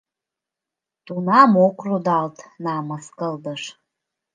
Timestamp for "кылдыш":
3.17-3.63